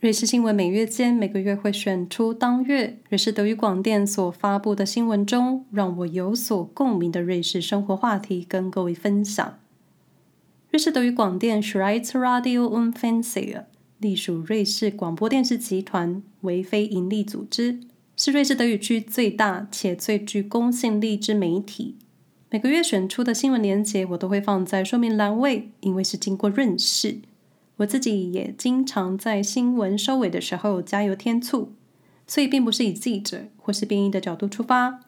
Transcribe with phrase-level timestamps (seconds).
[0.00, 9.58] 瑞士新闻每月间每个月会选出当月瑞士德语广电所发布的新闻中让我有所共鸣的瑞士生活话题，跟各位分享。
[10.70, 13.64] 瑞士德语广电 Schweizer Radio und Fernsehen
[13.98, 17.80] 隶属瑞士广播电视集团，为非营利组织，
[18.16, 21.96] 是瑞士德语区最大且最具公信力之媒体。
[22.48, 27.18] 每个月选出的新闻连结，我都会放在说明栏位，因为是经过润饰。
[27.80, 31.72] 我自己也经常在新闻收尾的时候加油添醋，
[32.26, 35.00] 所以并不是以记者或是编译的角度出发。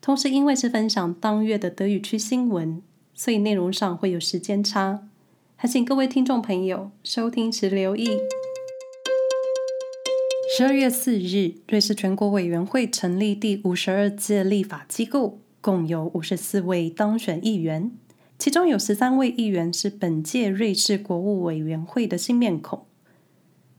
[0.00, 2.80] 同时，因为是分享当月的德语区新闻，
[3.14, 5.06] 所以内容上会有时间差，
[5.56, 8.08] 还请各位听众朋友收听时留意。
[10.56, 17.90] 十二月四日，瑞士全国委员会成立第五十二届立法机构，共有五十四位当选议员。
[18.38, 22.84] 其中有十三位议员是本届瑞士国务委员会的新面孔。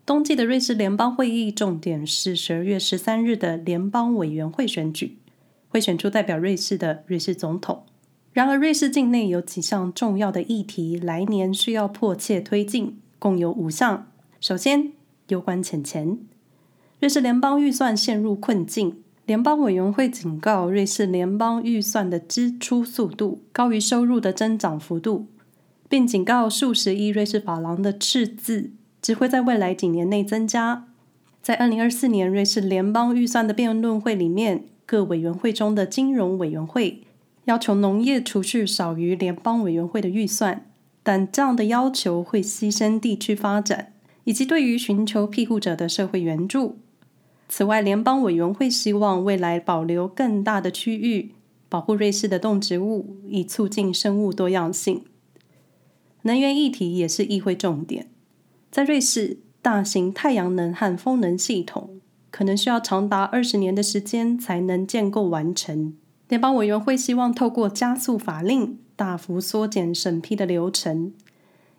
[0.06, 5.18] 冬季的瑞士联邦会议重点是十二月十三日的联邦委员会选举，
[5.70, 7.84] 会选出代表瑞士的瑞士总统。
[8.34, 14.12] 然而，瑞士境内有几项重要的议题，来年需要迫切推进，共有五项。
[14.40, 14.94] 首先，
[15.28, 16.20] 有关钱钱，
[17.00, 19.04] 瑞士联邦预算陷入困境。
[19.28, 25.28] 联邦委员会警告，瑞士联邦预算的支出速度高于收入的增长幅度，
[25.90, 30.88] 并警告数十亿瑞士法郎的赤字只会在未来几年内增加。
[31.42, 37.04] 在二零二四年瑞士联邦预算的辩论会里面，各委员会中的金融委员会
[37.44, 40.66] 要求农业储蓄少于联邦委员会的预算，
[41.04, 43.92] 但这样的要求会牺牲地区发展
[44.24, 46.78] 以及对于寻求庇护者的社会援助。
[47.50, 51.32] 此外，联邦委员会希望未来保留更大的区域，
[51.70, 55.04] 保护瑞士的动植物，以促进生物多样性。
[56.24, 58.10] 能源议题也是议会重点。
[58.70, 65.96] 在瑞士，大型太阳能和风能系统可能需要长达二十年的时间才能建构完成。
[66.28, 71.14] 联邦委员会希望透过加速法令，大幅缩减审批的流程。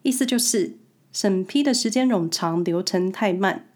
[0.03, 0.79] 意思就是，
[1.13, 3.67] 审批的时间冗长，流程太慢。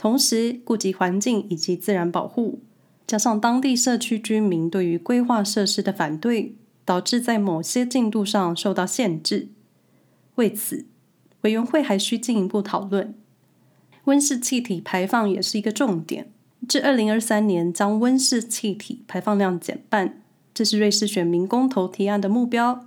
[0.00, 2.60] 同时，顾及环境以及自然保护，
[3.06, 6.54] 加上当地社区居民对于规划设施的反对，
[6.86, 9.48] 导致在某些进度上受到限制。
[10.36, 10.86] 为此，
[11.42, 13.14] 委员会还需进一步讨论。
[14.04, 16.32] 温室气体排放也是一个重点，
[16.66, 20.22] 至二零二三年将温室气体排放量减半，
[20.54, 22.86] 这是瑞士选民公投提案的目标。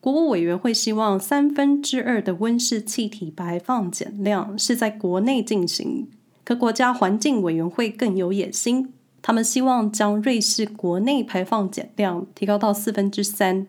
[0.00, 6.08] 国务委员会希望三分之二的温室气体排放减量是在国内进行，
[6.44, 13.66] 可国家环境委员会更有野心，他们希望将瑞士国内排放减量提高到四分之三。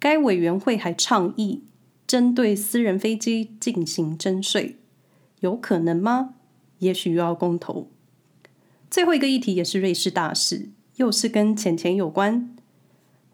[0.00, 1.62] 该委员会还倡议
[2.06, 4.76] 针对私人飞机进行征税，
[5.40, 6.34] 有可能吗？
[6.80, 7.88] 也许又要公投。
[8.90, 12.55] 最后一个议题也是瑞士大事，又是跟钱钱有关。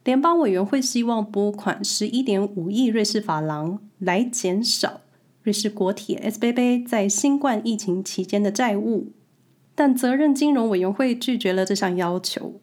[0.05, 5.03] 联邦委员会希望拨款十一点五亿瑞士法郎来减少
[5.43, 9.13] 瑞士国铁 SBB 在新冠疫情期间的债务，
[9.75, 12.61] 但责任金融委员会拒绝了这项要求。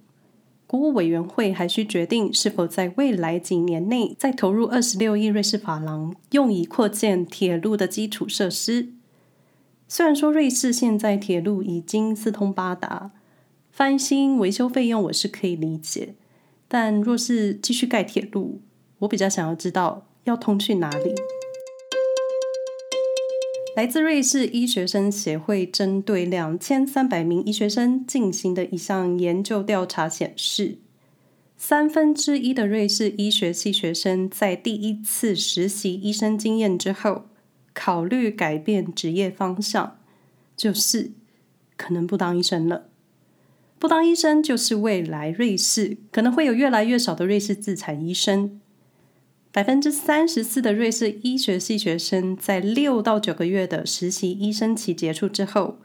[0.68, 8.90] 国务委员会还需决定是否在未来几年内再投入二十六亿瑞士法郎，用以扩建铁路的基础设施。
[9.88, 13.12] 虽然说瑞士现在铁路已经四通八达，
[13.72, 16.14] 翻新维修费用我是可以理解。
[16.70, 18.62] 但若是继续盖铁路，
[19.00, 21.16] 我比较想要知道要通去哪里。
[23.76, 30.78] 来自瑞士医学生协会针对两千三百名医学生进行的一项研究调查显示，
[31.58, 37.26] 三分之一的瑞士医学系学生在第一次实习医生经验之后，
[37.74, 39.98] 考虑改变职业方向，
[40.58, 41.12] 就是
[41.78, 42.89] 可能不当医生了。
[43.80, 48.60] 不当医生，就是未来瑞士可能会有越来越少的瑞士自产医生。
[49.54, 55.80] 百分之三十四的瑞士医学系学生在六到九个月的实习医生期结束之后，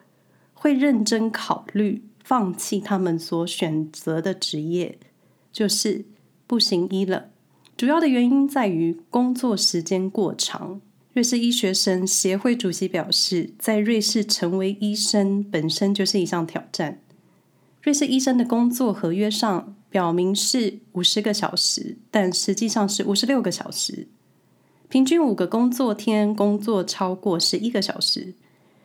[0.53, 4.99] 会认真考虑放弃他们所选择的职业，
[5.53, 6.05] 就是
[6.49, 7.31] 不行医了。
[7.77, 10.81] 主要的原因在于工作时间过长。
[11.13, 16.99] 瑞士医学生协会主席表示，在瑞士成为医生本身就是一项挑战。
[17.85, 24.09] 瑞士医生的工作合约上表明是五十个小时，但实际上是五十六个小时，
[24.89, 28.33] 平均五个工作天工作超过十一个小时。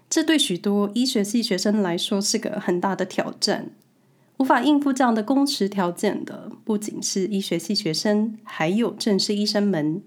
[0.09, 3.71] 这对许多医学系学生来说是个很大的挑战。
[4.39, 10.03] 无法应付这样的工时条件的，不仅是医学系学生，还有正式医生们。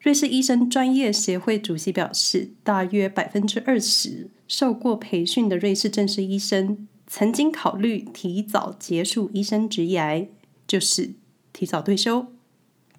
[0.00, 10.28] 瑞士医生专业协会主席表示，大约百分之二十受过培训的瑞士正式医生曾经考虑提早结束医生职业癌，
[10.66, 11.14] 就是
[11.52, 12.26] 提早退休。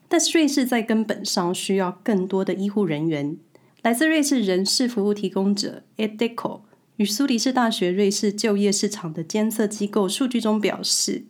[0.07, 3.37] 但是瑞士在根本上需要更多的医护人员。
[3.81, 6.63] 来自瑞士人事服务提供者 e d e c o
[6.95, 11.25] 与苏黎世大学瑞士就业市场的监测机构数据中表示，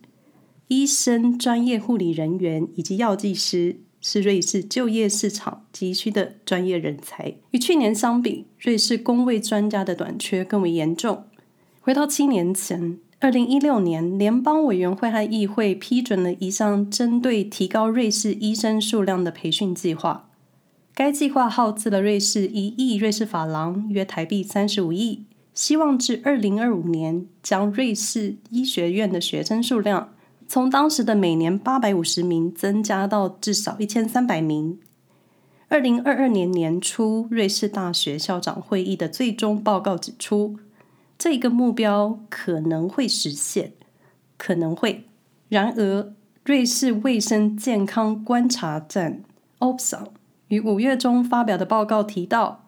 [0.68, 3.80] 医生、专业护理人员以及药剂师。
[4.00, 7.34] 是瑞士就业市场急需的专业人才。
[7.50, 11.24] 与去年相比，瑞士工位专家的短缺更为严重。
[11.88, 20.28] 回到七年前，二零一六年，联邦委员会和议会批准了一项针对提高瑞士医生数量的培训计划。
[20.94, 25.24] 该计划耗资了瑞士一亿瑞士法郎，约台币三十五亿，
[25.54, 30.10] 希望至二零二五年将瑞士医学院的学生数量。
[30.46, 34.78] 从当时的每年八百五十名增加到至少一千三百名。
[35.68, 40.58] 二零二二年年初，瑞士大学校长会议的最终报告指出，
[41.18, 43.72] 这个目标可能会实现，
[44.36, 45.04] 可能会。
[45.48, 49.24] 然而，瑞士卫生健康观察站
[49.58, 50.06] OPSAN
[50.46, 52.66] 于五月中发表的报告提到，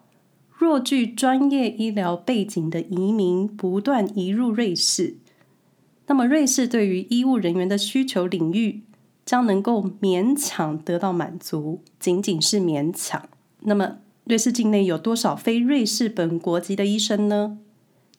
[0.50, 5.16] 若具专业医疗背景的移民不断移入瑞士。
[6.08, 8.82] 那么，瑞士对于医务人员的需求领域
[9.24, 13.28] 将能够勉强得到满足，仅仅是勉强。
[13.60, 17.58] 那么，瑞士境内有多少非瑞士本国籍的医生呢？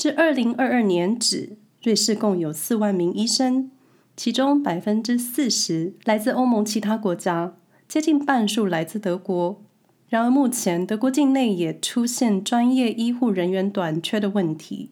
[0.01, 3.69] 至二零二二年止，瑞士共有四万名医生，
[4.17, 7.53] 其中百分之四十来自欧盟其他国家，
[7.87, 9.61] 接近半数来自德国。
[10.09, 14.89] 然而，目前德国境内也出现专业医护人员短缺的问题。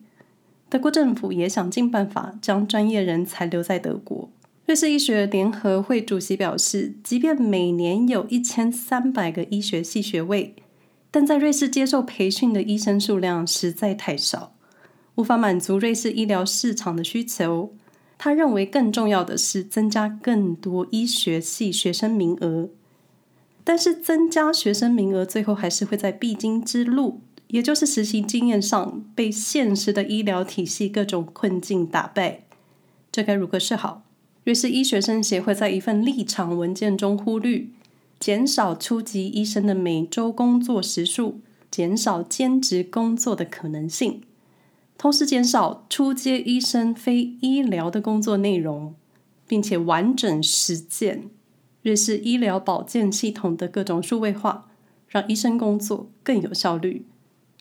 [0.69, 4.29] 德国政府也想尽办法将专业人才留在德国。
[4.67, 10.53] 瑞士医学联合会主席表示，即便每年有一千三百个医学系学位，
[11.09, 14.53] 但在瑞士接受培训的医生数量实在太少，
[15.19, 17.73] 无法满足瑞士医疗市场的需求。
[18.17, 22.69] 他认为更重要的是增加更多医学系学生名额，
[23.65, 27.19] 但是增加学生名额最后还是会在必经之路。
[27.47, 32.43] 也就是实习经验上被现实的医疗体系各种困境打败，
[33.11, 34.03] 这该如何是好？
[34.43, 37.71] 瑞士医学生协会在一份立场文件中呼吁，
[38.19, 41.39] 减少初级医生的每周工作时数，
[41.71, 44.21] 减少兼职工作的可能性，
[44.99, 48.93] 同时减少初阶医生非医疗的工作内容，
[49.47, 51.29] 并且完整实践
[51.81, 54.67] 瑞士医疗保健系统的各种数位化，
[55.07, 57.05] 让医生工作更有效率。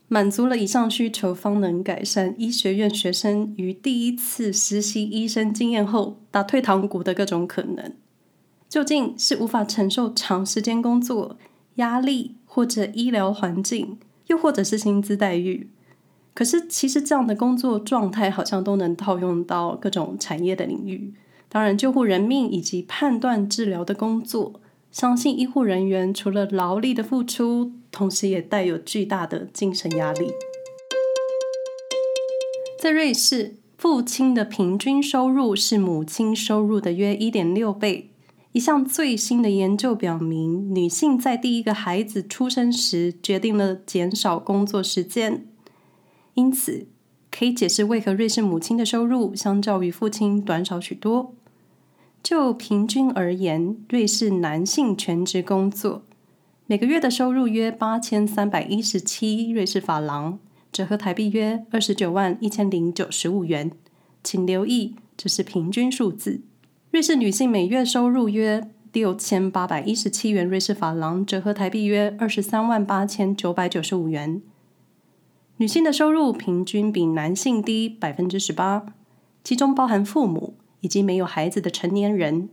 [0.08, 7.94] 满足了以上需求，方能改善医学院学生于第一次实习医生经验后打退堂鼓的各种可能。
[8.68, 11.38] 究竟是无法承受长时间工作
[11.76, 15.70] 压力，或者医疗环境，又或者是薪资待遇？
[16.38, 21.12] 可是，其实这样的工作状态好像都能套用到各种产业的领域。
[21.48, 24.60] 当然，救护人命以及判断治疗的工作。
[24.92, 30.30] 相信医护人员除了劳力的付出，同时也带有巨大的精神压力。
[32.80, 38.10] 在瑞士，父亲的平均收入是母亲收入的约一点六倍。
[38.52, 45.44] 一项最新的研究表明，女性在第一个孩子出生时决定了减少工作时间，
[46.38, 46.86] 因此
[47.32, 51.34] 可以解释为何瑞士母亲的收入相较于父亲短少许多。
[52.22, 56.04] 就平均而言，瑞士男性全职工作
[56.66, 60.38] 每个月的收入约八千三百一十七瑞士法郎，
[60.70, 63.72] 折合台币约二十九万一千零九十五元。
[64.22, 66.42] 请留意，这是平均数字。
[66.92, 74.40] 瑞士女性每月收入约六千八百一十七元瑞士法郎，折合台币约二十三万八千九百九十五元。
[75.58, 78.86] 女性的收入平均比男性低百分之十八，
[79.44, 80.54] 其中包含父母。
[80.80, 82.48] 以及没有孩子的成年人。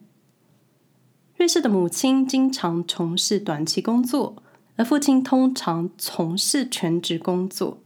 [1.37, 4.37] 瑞士的母亲经常从事短期工作，
[4.77, 7.77] 而父亲通常从事全职工作，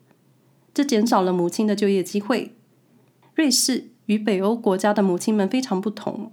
[0.74, 2.56] 这减少了母亲的就业机会。
[3.36, 6.32] 瑞士与北欧国家的母亲们非常不同，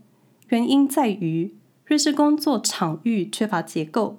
[0.51, 4.19] 原因在于瑞士工作场域缺乏结构，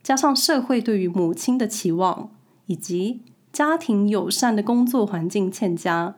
[0.00, 2.30] 加上社会对于母亲的期望，
[2.66, 3.22] 以及
[3.54, 6.16] 家庭友善的工作环境欠佳。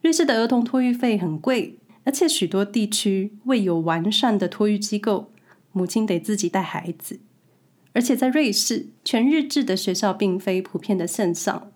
[0.00, 5.32] 瑞士的儿童托育费很贵，而且许多地区未有完善的托育机构，
[5.72, 7.18] 母亲得自己带孩子。
[7.92, 11.72] 而且在瑞士，全日制的学校并非普遍的现象。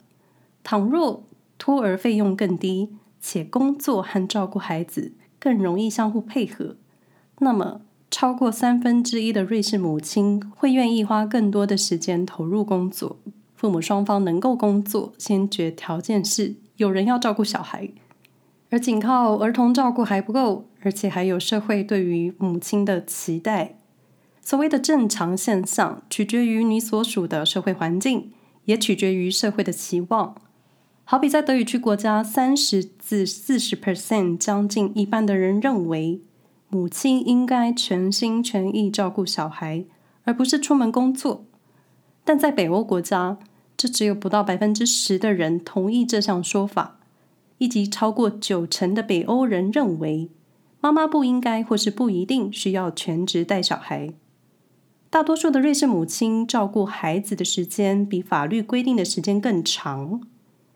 [0.62, 1.24] 倘若
[1.58, 6.76] 托儿费用更低，且工作和照顾孩子更容易相互配合，
[7.40, 13.18] 那么超过三分之一的瑞士母亲会愿意花更多的时间投入工作。
[13.60, 17.90] 父母双方能够工作，先决条件是有人要照顾小孩。
[18.70, 23.76] 而仅靠儿童照顾还不够，而且还有社会对于母亲的期待。
[24.40, 28.32] 所谓的正常现象，取决于你所属的社会环境，
[28.64, 30.34] 也取决于社会的期望。
[31.04, 36.22] 好比在德语区国家，三十至四十 percent，将近一半的人认为，
[36.70, 39.84] 母亲应该全心全意照顾小孩，
[40.24, 41.44] 而不是出门工作。
[42.22, 43.38] 但在北欧国家，
[43.80, 46.98] 这只有不到百分之十的人同意这项说法，
[47.56, 50.28] 以及超过九成的北欧人认为，
[50.82, 54.12] 妈妈不应该或是不一定需要全职带小孩。
[55.08, 60.20] 大多数的瑞士母亲照顾孩子的时间比法律规定的时间更长。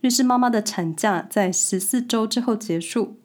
[0.01, 3.17] 瑞士妈妈的产假在十四周之后结束，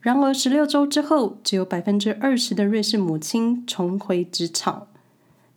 [0.00, 4.88] 然而十六周之后，只有百分之二十的瑞士母亲重回职场；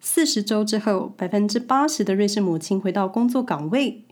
[0.06, 4.04] 四十周之后，百分之八十的瑞士母亲回到工作岗位。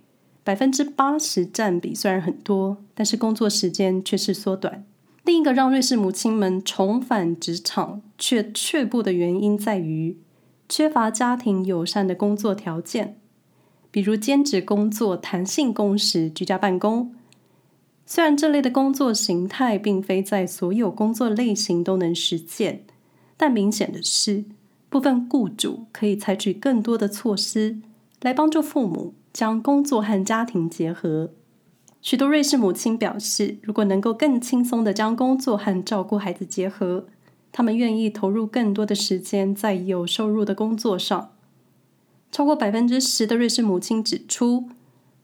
[0.42, 4.86] 百分之八十占比虽然很多，但是工作时间却是缩短。
[5.26, 10.18] 另一个让瑞士母亲们重返职场却却步的原因在于。
[10.70, 13.20] 缺乏家庭友善的工作条件，
[13.92, 17.14] 比如兼职工作、弹性工时、居家办公。
[18.06, 22.86] 虽然这类的工作形态并非在所有工作类型都能实践，
[23.36, 24.46] 但明显的是，
[24.92, 27.78] 部分雇主可以采取更多的措施
[28.22, 31.32] 来帮助父母将工作和家庭结合。
[32.02, 37.08] 许多瑞士母亲表示，如果能够更轻松地将工作和照顾孩子结合。
[37.54, 41.32] 他们愿意投入更多的时间在有收入的工作上。
[42.32, 44.70] 超过百分之十的瑞士母亲指出，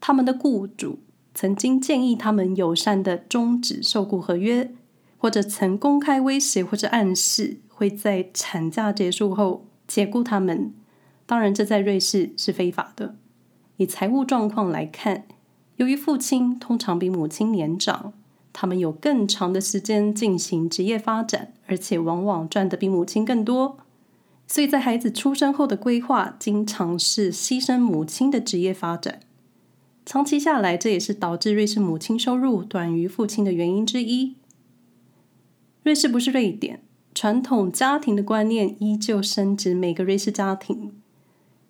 [0.02, 1.00] 他们的雇主
[1.34, 4.74] 曾经建议他们友善地终止受雇合约，
[5.18, 10.74] 或者曾公开威胁或者暗示会在产假结束后解雇他们。
[11.28, 13.16] 当然，这在瑞士是非法的。
[13.76, 15.26] 以财务状况来看，
[15.76, 18.14] 由于父亲通常比母亲年长。
[18.60, 23.78] 他们有更长的时间进行职业发展，而且往往赚得比母亲更多。
[24.48, 29.20] 所以在孩子出生后的规划，经常是牺牲母亲的职业发展。
[30.08, 34.38] 长期下来，这也是导致瑞士母亲收入短于父亲的原因之一。
[35.84, 36.82] 瑞士不是瑞典，
[37.20, 40.92] 传统家庭的观念依旧深植每个瑞士家庭。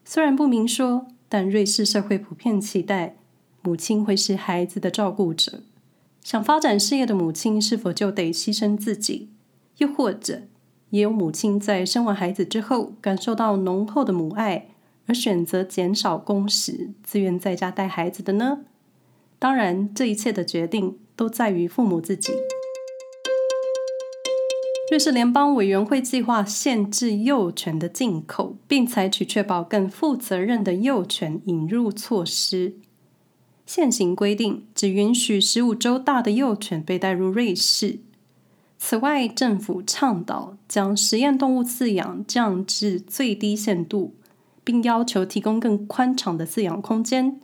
[0.03, 3.15] 虽然不明说，但瑞士社会普遍期待
[3.61, 5.61] 母亲会是孩子的照顾者。
[6.21, 9.29] 想发展事业的母亲是否就得牺牲自己？
[9.77, 10.41] 又或者，
[10.89, 14.67] 也有母亲在生完孩子之后，感受到浓厚的母爱，
[15.05, 18.65] 而选择减少工时，自愿在家带孩子的呢？
[19.39, 22.33] 当然，这一切的决定都在于父母自己。
[24.89, 32.75] 瑞士联邦委员会计划限制幼犬的进口，并采取确保更负责任的幼犬引入措施。
[33.65, 37.99] 现行规定只允许十五周大的幼犬被带入瑞士。
[38.77, 44.15] 此外，政府倡导将实验动物饲养降至最低限度，
[44.63, 47.41] 并要求提供更宽敞的饲养空间。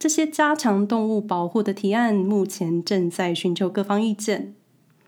[0.00, 4.54] 这些加强动物保护的提案目前正在寻求各方意见。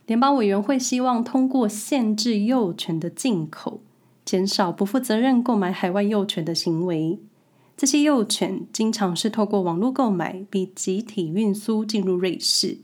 [0.08, 3.82] 联邦委员会希望通过限制幼犬的进口，
[4.24, 7.18] 减少不负责任购买海外幼犬的行为。
[7.76, 12.78] 这些幼犬经常是透过网络购买，并集体运输进入瑞士。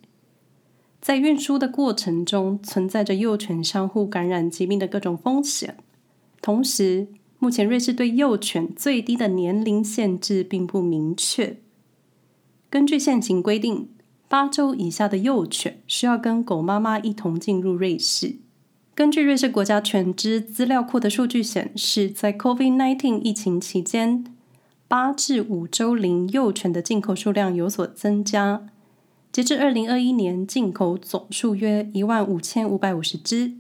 [1.00, 5.78] 在运输的过程中，存在着幼犬相互感染疾病的各种风险。
[6.42, 11.56] 同时，目前瑞士对幼犬最低的年龄限制并不明确。
[12.68, 13.88] 根据现行规定，
[14.28, 18.36] 八周以下的幼犬需要跟狗妈妈一同进入瑞士。
[18.94, 24.24] 根据瑞士国家犬只资料库的数据显示，在 COVID-19 疫情期间，
[24.86, 28.66] 八至五周龄幼犬的进口数量有所增加，
[29.32, 33.54] 截至二零二一年，进口总数约一万五千五百五十只。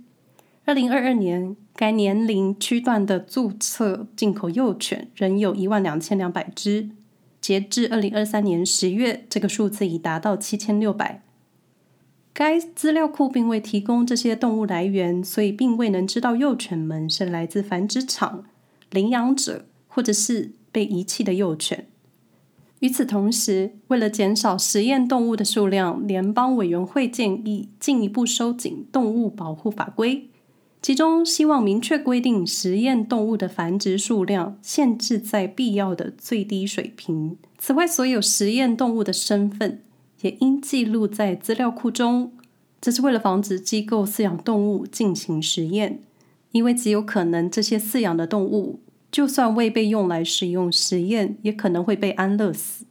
[0.64, 6.90] 二零二二年，该年龄区段的注册进口幼犬仍有一万两千两百只。
[7.44, 11.22] 截至二零二三年十月，这个数字已达到七千六百。
[12.32, 18.44] 该资料库并未提供这些动物来源，所以并未能知道幼犬们是来自繁殖场、
[18.88, 20.52] 领养者，或者是。
[20.72, 21.86] 被遗弃的幼犬。
[22.80, 30.30] 与此同时，为了减少实验动物的数量，联邦委员会建议进一步收紧动物保护法规，
[30.84, 37.38] 其中希望明确规定实验动物的繁殖数量限制在必要的最低水平。
[37.56, 39.82] 此外，所有实验动物的身份
[40.20, 42.32] 也应记录在资料库中，
[42.82, 46.00] 这是为了防止机构饲养动物进行实验。
[46.50, 52.84] 因为极有可能这些饲养的动物，就算未被用来使用实验，也可能会被安乐死。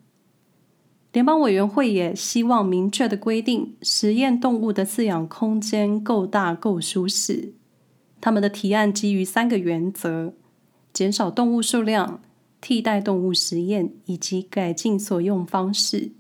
[1.12, 7.54] 联邦委员会也希望明确的规定，实验动物的饲养空间够大、够舒适。
[8.26, 10.32] 他们的提案基于三个原则：
[10.94, 12.22] 减少动物数量、
[12.62, 16.12] 替代动物实验以及改进所用方式。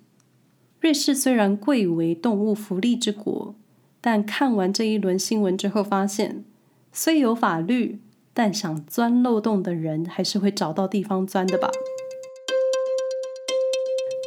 [0.81, 3.55] 瑞士虽然贵为动物福利之国，
[4.01, 6.43] 但看完这一轮新闻之后，发现
[6.91, 8.01] 虽有法律，
[8.33, 11.72] 但想钻漏洞的人还是会找到地方钻的吧。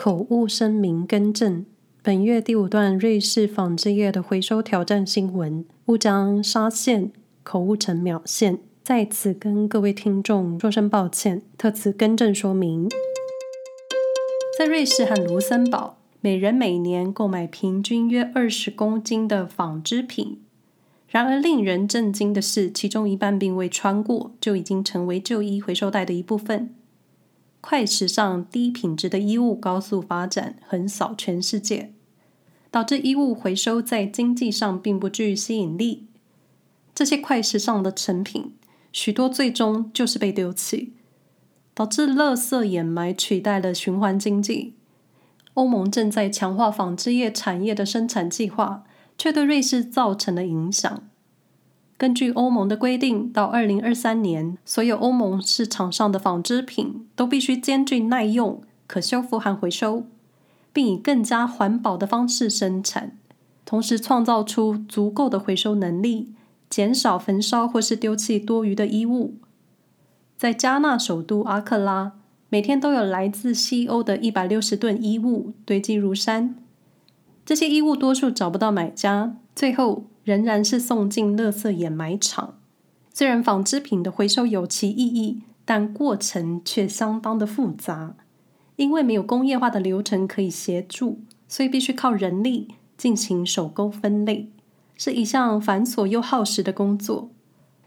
[0.03, 1.67] 口误声明更正：
[2.03, 7.13] 本月第五段瑞士纺织业的回收挑战新闻，误将纱线
[7.47, 12.89] 口误成秒线，在此跟各位听众说声抱歉，特此更正说明。
[14.59, 20.41] 在瑞士和卢森堡，每人每年购买平均约二十公斤的纺织品。
[21.09, 26.75] 然而，令人震惊的是，其中一半并未穿过，就已经成为旧衣回收袋的一部分。
[27.61, 31.93] 快时尚、低品质的衣物高速发展，横扫全世界，
[32.73, 36.09] 导致衣物回收在经济上并不具吸引力。
[36.97, 38.55] 这些快时尚的成品，
[38.91, 40.95] 许多最终就是被丢弃，
[41.75, 44.73] 导致垃圾掩埋取代了循环经济。
[45.53, 48.85] 欧盟正在强化纺织业产业的生产计划，
[49.19, 51.03] 却对瑞士造成了影响。
[51.99, 60.07] 根据欧盟的规定，到二零二三年，所有欧盟市场上的纺织品都必须兼具耐用、可修复和回收，
[60.73, 63.19] 并以更加环保的方式生产，
[63.67, 66.33] 同时创造出足够的回收能力。
[66.69, 69.35] 减少焚烧或是丢弃多余的衣物。
[70.37, 72.13] 在加纳首都阿克拉，
[72.49, 76.57] 每天都有来自西欧的一百六十吨衣物堆积如山。
[77.45, 82.59] 这些衣物多数找不到买家，最后仍然是送进垃圾掩埋场。
[83.15, 88.15] 虽然纺织品的回收有其意义，但过程却相当的复杂，
[88.77, 92.69] 因为没有工业化的流程可以协助，所以必须靠人力
[92.99, 94.51] 进行手工分类。
[94.97, 97.31] 是一项繁琐又耗时的工作。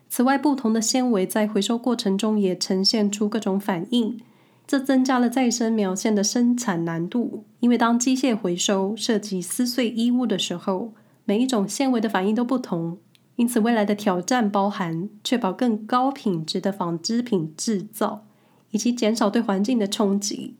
[0.07, 4.19] 此外，不同的纤维在回收过程中也呈现出各种反应，
[4.65, 7.45] 这增加了再生描线的生产难度。
[7.59, 10.93] 因为当机械回收涉及撕碎衣物的时候，
[11.25, 12.97] 每一种纤维的反应都不同。
[13.35, 18.25] 因此，未来的挑战包含确保更高品质的纺织品制造，
[18.71, 20.57] 以及减少对环境的冲击。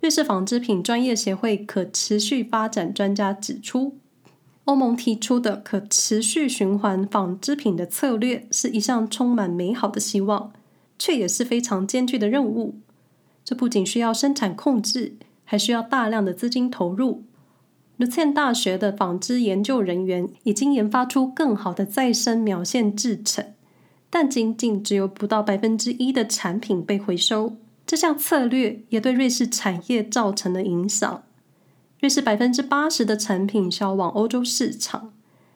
[0.00, 3.98] 瑞士纺织品专业协会可持续发展专家指出，
[4.66, 10.52] 欧盟提出的可持续循环纺织品的策略是一项充满美好的希望，
[10.98, 12.74] 却也是非常艰巨的任务。
[13.44, 17.22] 这不仅需要生产控制，还需要大量的资金投入。
[17.96, 23.54] 卢茨大学的纺织研究人员已经研发出更好的再生秒线制成，
[24.10, 27.56] 但仅仅只有不到百分之一的产品被回收。
[27.86, 31.22] 这项策略也对瑞士产业造成了影响。
[32.00, 35.12] 瑞士百分之八十的产品销往欧洲市场，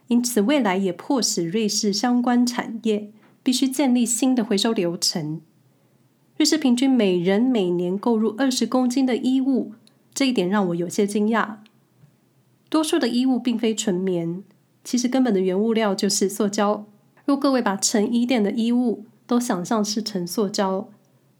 [0.09, 3.11] 因此未来也迫使瑞士相关产业
[3.42, 5.40] 必须建立新的回收流程。
[6.37, 9.72] 瑞士平均每人每年购入二十公斤的衣物，
[10.14, 11.57] 这一点让我有些惊讶。
[12.70, 14.42] 多数的衣物并非纯棉，
[14.83, 16.87] 其实根本的原物料就是塑胶。
[17.26, 20.88] 若各位把成衣店的衣物都想象是成塑胶，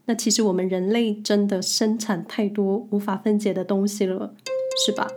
[0.04, 4.34] 那其实我们人类真的生产太多无法分解的东西了。
[4.85, 5.11] 是吧？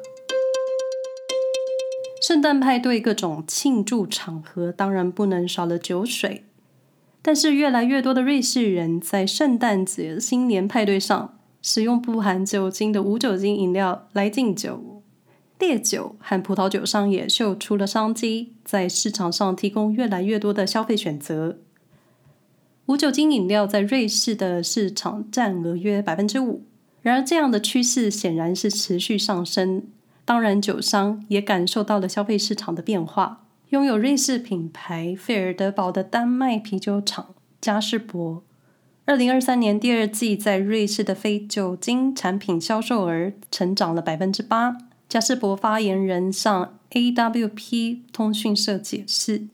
[2.21, 6.43] 圣诞派对各种庆祝场合当然不能少了酒水，
[7.21, 15.01] 但是越来越多的瑞士人在圣诞节、新年派对上使用不含酒精的无酒精饮料来敬酒，
[15.59, 21.57] 烈酒和葡萄酒商也秀出了商机，在市场上提供越来越多的消费选择。
[22.85, 26.63] 无酒精饮料在瑞士的市场占额约百分之五。
[27.03, 29.83] 然而，这样的趋势显然是持续上升。
[30.25, 33.45] 当然，酒商也感受到了消费市场的变化。
[33.69, 38.41] 拥有瑞士品牌费尔德堡的丹麦啤酒厂嘉士伯，
[39.05, 44.77] 二零二三年第二季在瑞士的非酒精产品销售额成长了百分之八。
[45.09, 49.47] 嘉士伯发言人向 AWP 通讯社解释，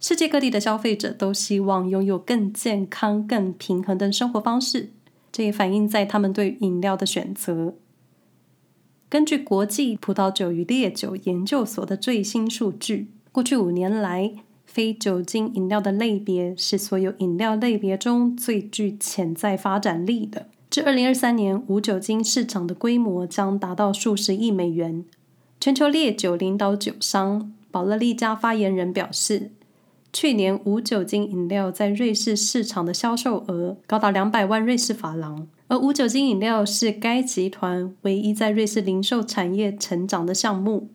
[0.00, 4.90] 世界各地的消费者都希望拥有更健康、更平衡的生活方式。
[5.36, 7.74] 这也反映在他们对饮料的选择。
[9.08, 14.30] 根据国际葡萄酒与烈酒研究所的最新数据，过去五年来，
[14.64, 20.46] 非酒精饮料的类别是所有饮料类别中最具潜在发展力的。
[20.70, 25.04] 至二零二三年，无酒精市场的规模将达到数十亿美元。
[25.60, 29.50] 全球烈酒领导酒商保乐利家发言人表示，
[30.14, 40.88] 去年无酒精饮料在瑞士市场的销售额高达两百万瑞士法郎，而无酒精饮料是该集团唯一在瑞士零售产业成长的项目。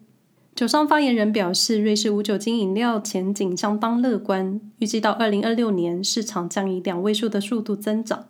[0.56, 8.28] 酒商发言人表示，瑞士无酒精饮料前景相当乐观，预计到二零二六年市场将以两位数的速度增长。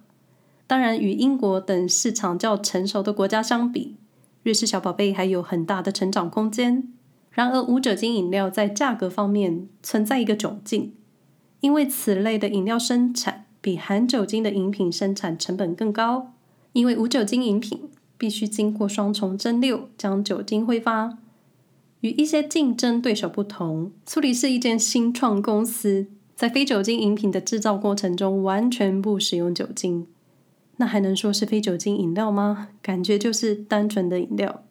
[0.66, 3.96] 当然，与英国等市场较成熟的国家相比，
[4.42, 6.92] 瑞士小宝贝还有很大的成长空间。
[7.32, 10.94] 然而，无酒精饮料在价格方面存在一个窘境，
[11.62, 16.34] 因为此类的饮料生产比含酒精的饮品生产成本更高，
[16.74, 21.18] 因为无酒精饮品必须经过双重蒸馏将酒精挥发。
[22.02, 30.08] 与一些竞争对手不同，苏黎世一间新创公司在非酒精饮品的制造过程中完全不使用酒精。
[30.78, 32.70] 那还能说是非酒精饮料吗？
[32.82, 34.64] 感觉就是单纯的饮料。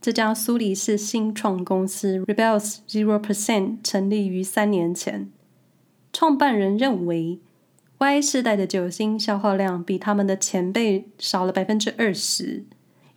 [0.00, 5.30] 这家苏黎世新创公司 Rebels Zero Percent 成立于三年前，
[6.10, 7.38] 创办人认为
[7.98, 12.64] Y 世代的酒精消耗量比他们的前辈少了百分之二十，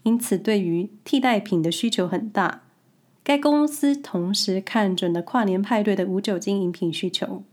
[0.04, 2.63] 因此对于替代品的需求很大。
[3.24, 7.43] 该公司同时看准了跨年派对的无酒精饮品需求。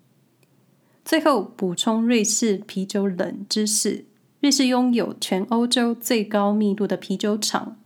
[1.05, 4.07] 最后补充瑞士啤酒冷知识：
[4.41, 7.77] 瑞士拥有全欧洲最高密度的啤酒厂，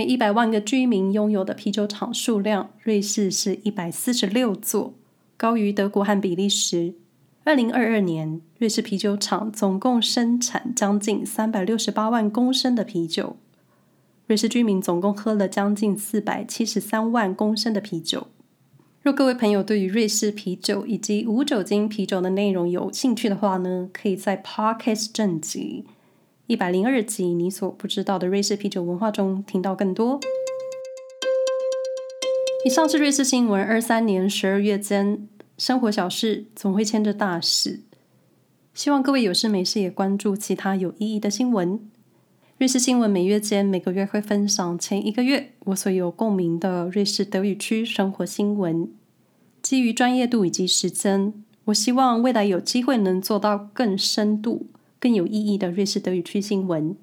[0.00, 4.94] 每一百万个居民拥有的啤酒厂数量，瑞士是一百四十六座，
[5.36, 6.94] 高于德国和比利时。
[7.44, 13.36] 二零二二年，瑞士啤酒厂总共生产将近三百六十八万公升的啤酒。
[14.26, 18.28] 瑞士居民总共喝了将近四百七十三万公升的啤酒。
[19.02, 25.84] 若各位朋友对于瑞士啤酒以及无酒精啤酒的内容有兴趣的话呢，可以在 Podcast 正集
[26.50, 30.18] 一百零二集《你所不知道的瑞士啤酒文化》中听到更多。
[32.64, 37.82] 以上是瑞士新闻，二三年十二月间生活小事总会牵着大事，
[38.74, 41.88] 希望各位有事没事也关注其他有意义的新闻。
[42.58, 48.90] 瑞士新闻每月间每个月会分享前一个月我所有共鸣的瑞士德语区生活新闻。
[49.62, 51.32] 基于专业度以及时间，
[51.66, 54.66] 我希望未来有机会能做到更深度、
[55.00, 56.94] 更有意义的瑞士德语区新闻。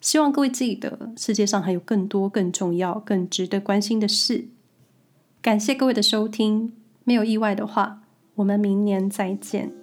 [0.00, 4.48] 希望各位记得，世界上还有更多更重要、更值得关心的事。
[5.42, 6.72] 感谢各位的收听，
[7.04, 8.02] 没有意外的话，
[8.36, 9.79] 我们明年再见。